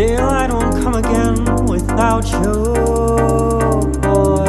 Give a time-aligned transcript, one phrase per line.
[0.00, 2.54] daylight won't come again without you,
[4.00, 4.46] boy.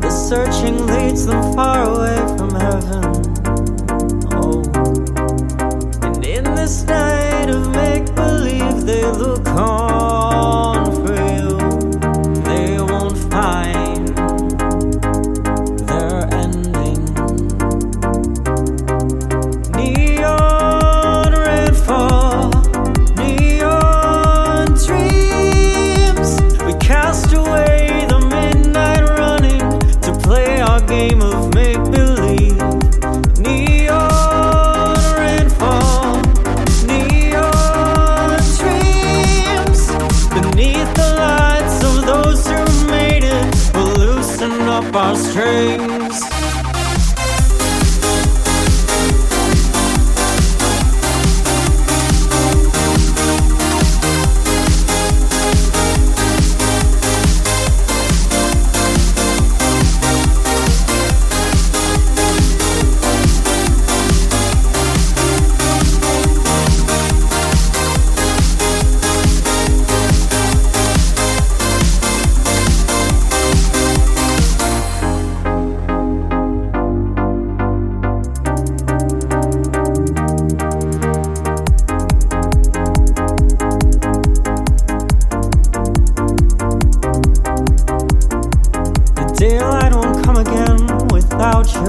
[0.00, 3.04] The searching leads them far away from heaven.
[4.30, 4.62] Oh,
[6.06, 9.91] and in this night of make believe, they look on
[44.94, 46.31] our strings.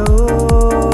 [0.06, 0.93] Without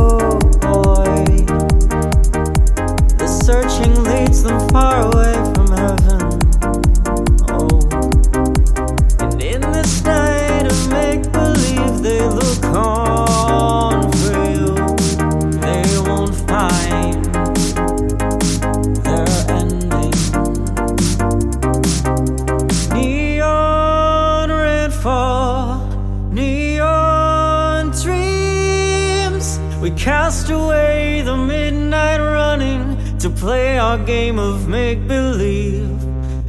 [29.99, 35.89] cast away the midnight running to play our game of make believe.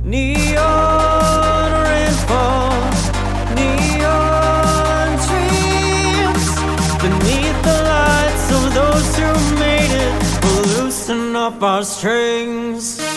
[0.05, 1.51] Neon
[2.29, 2.71] fall,
[3.59, 6.47] neon dreams.
[7.03, 13.10] Beneath the lights of those who made it, we'll loosen up our strings.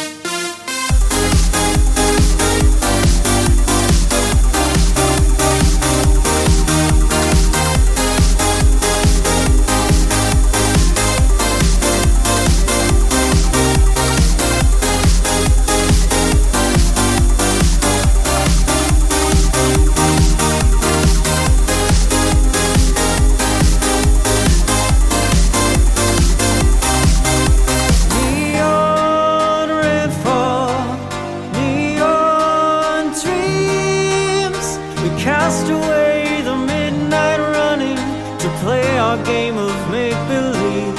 [35.23, 37.95] Cast away the midnight running
[38.39, 40.97] to play our game of make believe.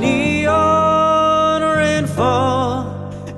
[0.00, 2.76] Neon red fall,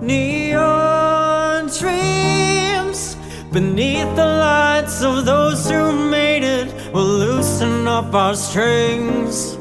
[0.01, 3.17] neon dreams.
[3.51, 9.56] Beneath the lights of those who made it, we'll loosen up our strings.